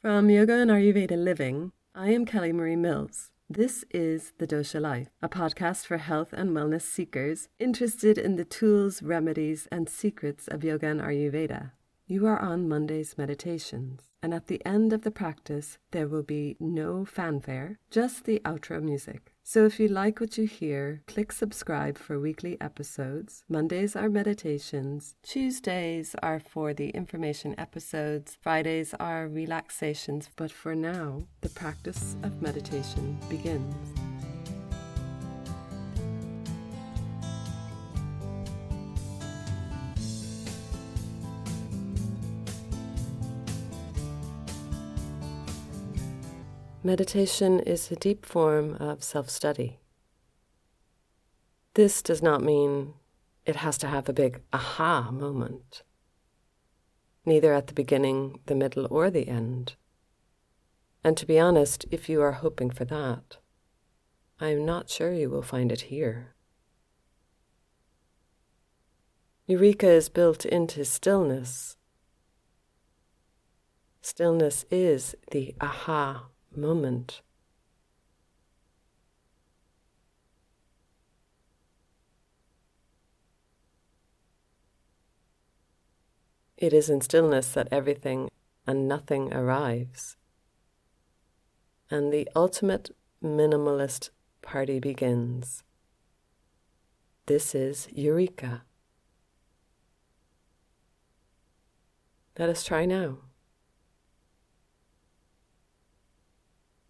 From 0.00 0.30
Yoga 0.30 0.52
and 0.52 0.70
Ayurveda 0.70 1.16
Living, 1.16 1.72
I 1.92 2.10
am 2.10 2.24
Kelly 2.24 2.52
Marie 2.52 2.76
Mills. 2.76 3.32
This 3.50 3.84
is 3.90 4.32
The 4.38 4.46
Dosha 4.46 4.80
Life, 4.80 5.08
a 5.20 5.28
podcast 5.28 5.86
for 5.86 5.96
health 5.96 6.32
and 6.32 6.50
wellness 6.50 6.82
seekers 6.82 7.48
interested 7.58 8.16
in 8.16 8.36
the 8.36 8.44
tools, 8.44 9.02
remedies, 9.02 9.66
and 9.72 9.88
secrets 9.88 10.46
of 10.46 10.62
yoga 10.62 10.86
and 10.86 11.00
Ayurveda. 11.00 11.72
You 12.06 12.28
are 12.28 12.38
on 12.38 12.68
Monday's 12.68 13.18
meditations, 13.18 14.12
and 14.22 14.32
at 14.32 14.46
the 14.46 14.64
end 14.64 14.92
of 14.92 15.02
the 15.02 15.10
practice, 15.10 15.78
there 15.90 16.06
will 16.06 16.22
be 16.22 16.56
no 16.60 17.04
fanfare, 17.04 17.80
just 17.90 18.22
the 18.22 18.40
outro 18.44 18.80
music. 18.80 19.34
So 19.50 19.64
if 19.64 19.80
you 19.80 19.88
like 19.88 20.20
what 20.20 20.36
you 20.36 20.44
hear, 20.44 21.00
click 21.06 21.32
subscribe 21.32 21.96
for 21.96 22.20
weekly 22.20 22.60
episodes. 22.60 23.44
Mondays 23.48 23.96
are 23.96 24.10
meditations, 24.10 25.14
Tuesdays 25.22 26.14
are 26.22 26.38
for 26.38 26.74
the 26.74 26.90
information 26.90 27.54
episodes, 27.56 28.36
Fridays 28.42 28.92
are 29.00 29.26
relaxations. 29.26 30.28
But 30.36 30.52
for 30.52 30.74
now, 30.74 31.22
the 31.40 31.48
practice 31.48 32.14
of 32.22 32.42
meditation 32.42 33.16
begins. 33.30 33.97
Meditation 46.84 47.58
is 47.58 47.90
a 47.90 47.96
deep 47.96 48.24
form 48.24 48.74
of 48.76 49.02
self 49.02 49.28
study. 49.28 49.80
This 51.74 52.02
does 52.02 52.22
not 52.22 52.40
mean 52.40 52.94
it 53.44 53.56
has 53.56 53.76
to 53.78 53.88
have 53.88 54.08
a 54.08 54.12
big 54.12 54.42
aha 54.52 55.10
moment, 55.10 55.82
neither 57.26 57.52
at 57.52 57.66
the 57.66 57.74
beginning, 57.74 58.38
the 58.46 58.54
middle, 58.54 58.86
or 58.90 59.10
the 59.10 59.26
end. 59.26 59.74
And 61.02 61.16
to 61.16 61.26
be 61.26 61.36
honest, 61.40 61.84
if 61.90 62.08
you 62.08 62.22
are 62.22 62.32
hoping 62.32 62.70
for 62.70 62.84
that, 62.84 63.38
I 64.38 64.50
am 64.50 64.64
not 64.64 64.88
sure 64.88 65.12
you 65.12 65.30
will 65.30 65.42
find 65.42 65.72
it 65.72 65.82
here. 65.82 66.36
Eureka 69.48 69.88
is 69.88 70.08
built 70.08 70.44
into 70.44 70.84
stillness. 70.84 71.76
Stillness 74.00 74.64
is 74.70 75.16
the 75.32 75.56
aha 75.60 76.28
moment. 76.54 77.22
It 86.56 86.72
is 86.72 86.90
in 86.90 87.00
stillness 87.00 87.52
that 87.52 87.68
everything 87.70 88.30
and 88.66 88.88
nothing 88.88 89.32
arrives. 89.32 90.16
And 91.88 92.12
the 92.12 92.28
ultimate 92.34 92.90
minimalist 93.22 94.10
party 94.42 94.80
begins. 94.80 95.62
This 97.26 97.54
is 97.54 97.88
Eureka. 97.92 98.62
Let 102.38 102.48
us 102.48 102.64
try 102.64 102.86
now. 102.86 103.18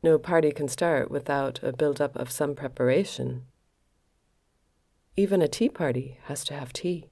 No 0.02 0.16
party 0.16 0.52
can 0.52 0.68
start 0.68 1.10
without 1.10 1.60
a 1.62 1.72
build-up 1.72 2.14
of 2.14 2.30
some 2.30 2.54
preparation. 2.54 3.46
Even 5.16 5.42
a 5.42 5.48
tea 5.48 5.68
party 5.68 6.18
has 6.24 6.44
to 6.44 6.54
have 6.54 6.72
tea. 6.72 7.10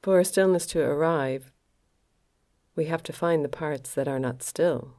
For 0.00 0.18
a 0.18 0.24
stillness 0.24 0.66
to 0.68 0.80
arrive, 0.80 1.52
we 2.74 2.86
have 2.86 3.02
to 3.02 3.12
find 3.12 3.44
the 3.44 3.50
parts 3.50 3.92
that 3.94 4.08
are 4.08 4.18
not 4.18 4.42
still. 4.42 4.94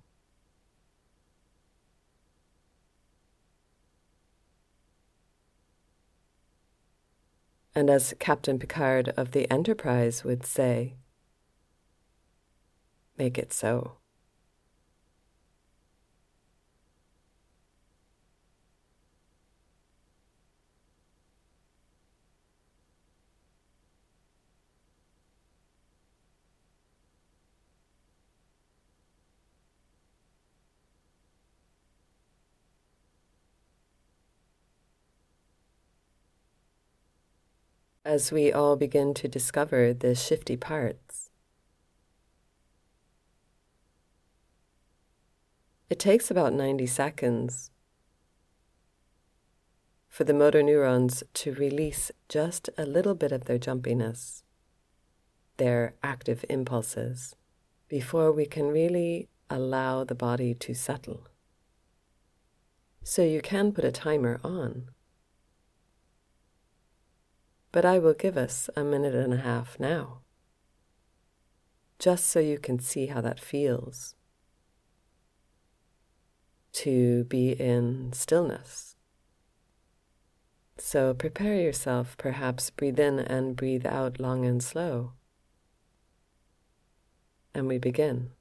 And 7.73 7.89
as 7.89 8.13
Captain 8.19 8.59
Picard 8.59 9.09
of 9.17 9.31
the 9.31 9.49
Enterprise 9.49 10.23
would 10.23 10.45
say, 10.45 10.97
make 13.17 13.39
it 13.39 13.51
so. 13.51 14.00
As 38.03 38.31
we 38.31 38.51
all 38.51 38.75
begin 38.75 39.13
to 39.13 39.27
discover 39.27 39.93
the 39.93 40.15
shifty 40.15 40.57
parts. 40.57 41.29
It 45.89 45.99
takes 45.99 46.31
about 46.31 46.53
90 46.53 46.87
seconds 46.87 47.69
for 50.07 50.23
the 50.23 50.33
motor 50.33 50.63
neurons 50.63 51.23
to 51.33 51.53
release 51.53 52.11
just 52.27 52.69
a 52.77 52.85
little 52.85 53.15
bit 53.15 53.31
of 53.31 53.45
their 53.45 53.59
jumpiness, 53.59 54.43
their 55.57 55.95
active 56.03 56.43
impulses, 56.49 57.35
before 57.87 58.31
we 58.31 58.45
can 58.45 58.67
really 58.67 59.29
allow 59.49 60.03
the 60.03 60.15
body 60.15 60.53
to 60.53 60.73
settle. 60.73 61.27
So 63.03 63.21
you 63.23 63.41
can 63.41 63.71
put 63.71 63.85
a 63.85 63.91
timer 63.91 64.39
on 64.43 64.87
but 67.71 67.85
I 67.85 67.99
will 67.99 68.13
give 68.13 68.37
us 68.37 68.69
a 68.75 68.83
minute 68.83 69.15
and 69.15 69.33
a 69.33 69.37
half 69.37 69.79
now, 69.79 70.19
just 71.99 72.27
so 72.27 72.39
you 72.39 72.57
can 72.57 72.79
see 72.79 73.07
how 73.07 73.21
that 73.21 73.39
feels 73.39 74.15
to 76.73 77.25
be 77.25 77.51
in 77.51 78.11
stillness. 78.13 78.95
So 80.77 81.13
prepare 81.13 81.55
yourself, 81.55 82.17
perhaps 82.17 82.69
breathe 82.69 82.99
in 82.99 83.19
and 83.19 83.55
breathe 83.55 83.85
out 83.85 84.19
long 84.19 84.45
and 84.45 84.63
slow. 84.63 85.13
And 87.53 87.67
we 87.67 87.77
begin. 87.77 88.31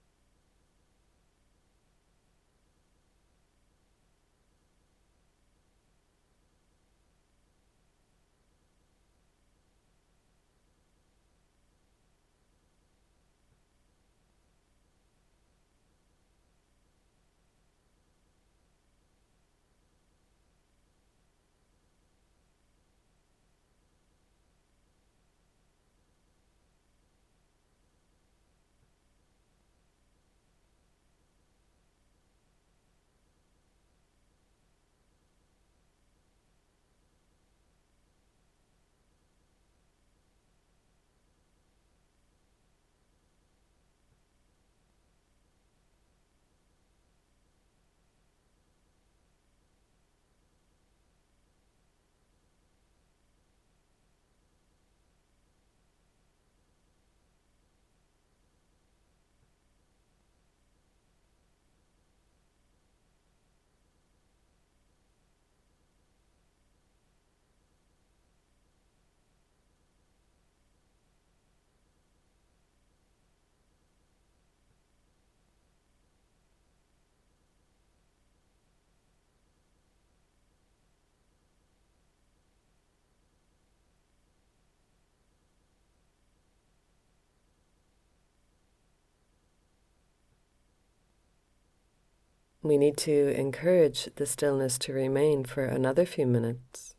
We 92.71 92.79
need 92.79 92.97
to 92.97 93.35
encourage 93.37 94.09
the 94.15 94.25
stillness 94.25 94.79
to 94.79 94.93
remain 94.93 95.43
for 95.43 95.65
another 95.65 96.07
few 96.07 96.25
minutes. 96.25 96.95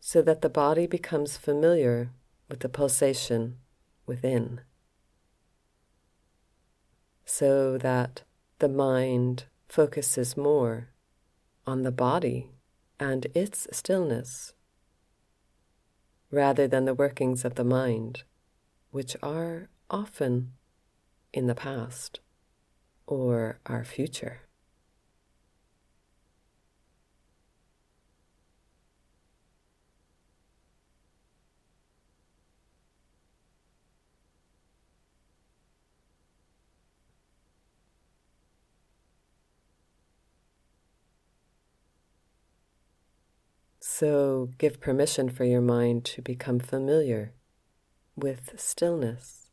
So 0.00 0.22
that 0.22 0.42
the 0.42 0.48
body 0.48 0.88
becomes 0.88 1.36
familiar 1.36 2.10
with 2.48 2.58
the 2.58 2.68
pulsation 2.68 3.58
within, 4.06 4.62
so 7.24 7.78
that 7.78 8.24
the 8.58 8.68
mind 8.68 9.44
focuses 9.68 10.36
more 10.36 10.88
on 11.64 11.82
the 11.84 11.92
body 11.92 12.50
and 12.98 13.28
its 13.36 13.68
stillness 13.70 14.52
rather 16.32 16.66
than 16.66 16.86
the 16.86 17.00
workings 17.04 17.44
of 17.44 17.54
the 17.54 17.62
mind, 17.62 18.24
which 18.90 19.16
are 19.22 19.68
often 19.88 20.54
in 21.34 21.46
the 21.48 21.54
past 21.54 22.20
or 23.06 23.60
our 23.66 23.84
future. 23.84 24.42
So 43.80 44.50
give 44.58 44.80
permission 44.80 45.28
for 45.28 45.44
your 45.44 45.60
mind 45.60 46.04
to 46.06 46.22
become 46.22 46.58
familiar 46.58 47.32
with 48.16 48.54
stillness, 48.56 49.43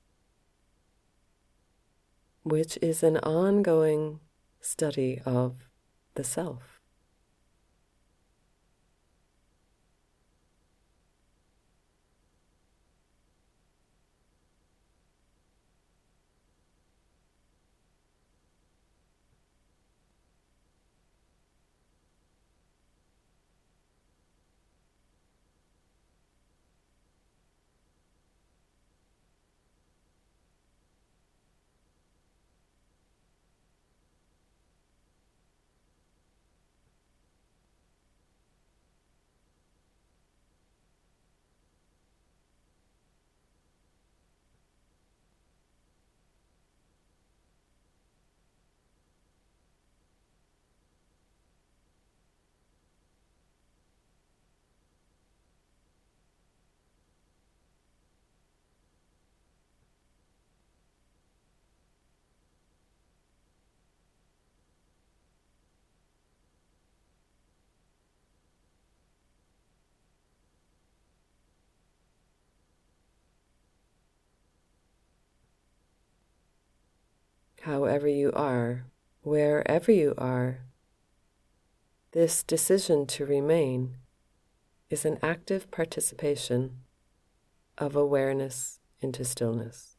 which 2.44 2.78
is 2.82 3.04
an 3.04 3.18
ongoing 3.18 4.20
study 4.60 5.22
of 5.26 5.56
the 6.16 6.24
self. 6.24 6.71
However 77.62 78.08
you 78.08 78.32
are, 78.34 78.86
wherever 79.22 79.92
you 79.92 80.14
are. 80.18 80.60
This 82.12 82.44
decision 82.44 83.06
to 83.08 83.26
remain 83.26 83.98
is 84.90 85.06
an 85.06 85.18
active 85.24 85.72
participation 85.72 86.82
of 87.78 87.96
awareness 87.96 88.80
into 89.00 89.24
stillness. 89.24 89.96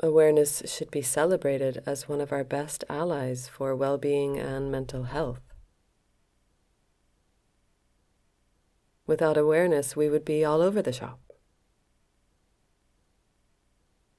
Awareness 0.00 0.62
should 0.66 0.90
be 0.90 1.02
celebrated 1.02 1.82
as 1.86 2.08
one 2.08 2.20
of 2.20 2.32
our 2.32 2.44
best 2.44 2.84
allies 2.88 3.48
for 3.48 3.74
well 3.76 3.98
being 3.98 4.38
and 4.38 4.70
mental 4.70 5.04
health. 5.04 5.42
Without 9.06 9.36
awareness, 9.36 9.94
we 9.94 10.08
would 10.08 10.24
be 10.24 10.44
all 10.44 10.60
over 10.60 10.82
the 10.82 10.92
shop. 10.92 11.21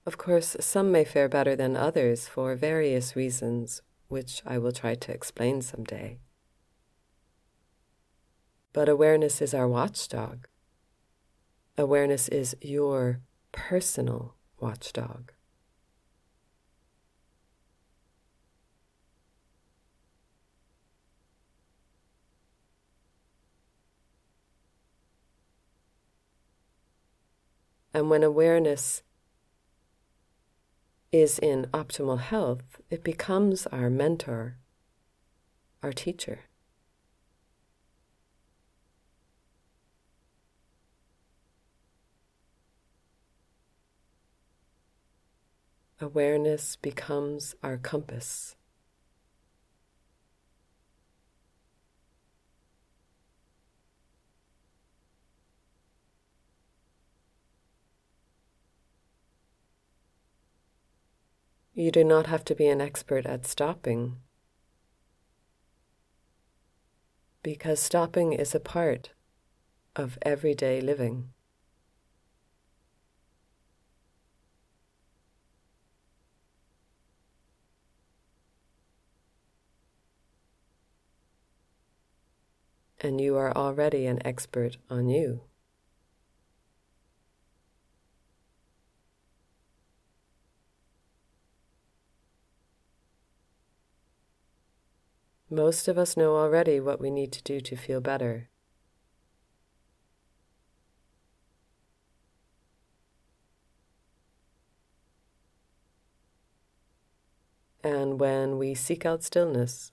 Of 0.05 0.17
course, 0.17 0.57
some 0.59 0.91
may 0.91 1.05
fare 1.05 1.29
better 1.29 1.55
than 1.55 1.77
others 1.77 2.27
for 2.27 2.55
various 2.55 3.15
reasons, 3.15 3.81
which 4.09 4.41
I 4.45 4.57
will 4.57 4.73
try 4.73 4.95
to 4.95 5.13
explain 5.13 5.61
someday. 5.61 6.19
But 8.73 8.89
awareness 8.89 9.41
is 9.41 9.53
our 9.53 9.67
watchdog. 9.67 10.47
Awareness 11.77 12.27
is 12.27 12.55
your 12.61 13.21
personal 13.53 14.35
watchdog. 14.59 15.31
And 27.93 28.09
when 28.09 28.23
awareness 28.23 29.03
is 31.13 31.37
in 31.37 31.67
optimal 31.67 32.19
health, 32.19 32.81
it 32.89 33.03
becomes 33.03 33.67
our 33.67 33.87
mentor, 33.87 34.57
our 35.83 35.93
teacher. 35.93 36.39
Awareness 46.01 46.75
becomes 46.75 47.53
our 47.61 47.77
compass. 47.77 48.55
You 61.75 61.89
do 61.89 62.03
not 62.03 62.27
have 62.27 62.45
to 62.45 62.55
be 62.55 62.67
an 62.67 62.81
expert 62.81 63.25
at 63.25 63.47
stopping, 63.47 64.17
because 67.41 67.79
stopping 67.79 68.31
is 68.31 68.53
a 68.53 68.59
part 68.59 69.09
of 69.95 70.19
everyday 70.21 70.81
living. 70.81 71.29
And 83.01 83.19
you 83.19 83.35
are 83.35 83.51
already 83.57 84.05
an 84.05 84.21
expert 84.23 84.77
on 84.91 85.09
you. 85.09 85.41
Most 95.53 95.87
of 95.87 95.99
us 95.99 96.17
know 96.17 96.35
already 96.37 96.79
what 96.79 96.99
we 96.99 97.11
need 97.11 97.31
to 97.33 97.43
do 97.43 97.61
to 97.61 97.75
feel 97.75 98.01
better. 98.01 98.49
And 107.83 108.19
when 108.19 108.57
we 108.57 108.73
seek 108.73 109.05
out 109.05 109.23
stillness, 109.23 109.91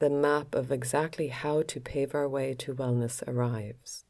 the 0.00 0.10
map 0.10 0.54
of 0.54 0.70
exactly 0.70 1.28
how 1.28 1.62
to 1.62 1.80
pave 1.80 2.14
our 2.14 2.28
way 2.28 2.52
to 2.52 2.74
wellness 2.74 3.26
arrives. 3.26 4.04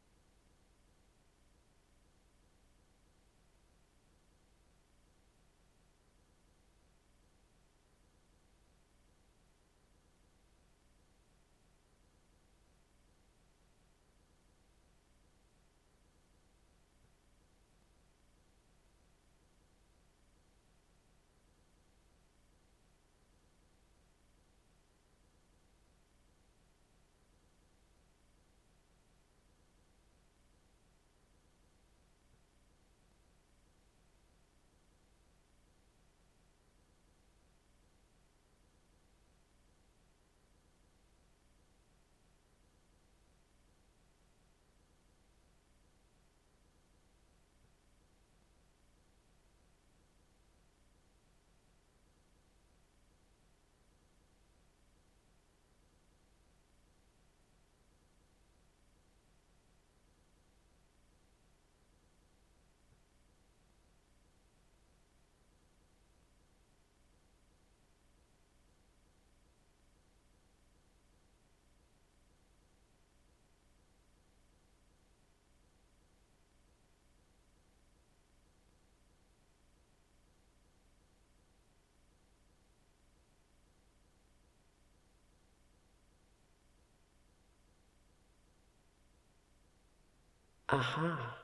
Aha. 90.68 91.38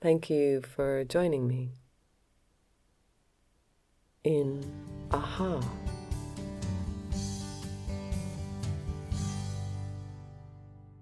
Thank 0.00 0.28
you 0.28 0.60
for 0.60 1.04
joining 1.04 1.46
me 1.48 1.70
in 4.22 4.64
aha. 5.10 5.60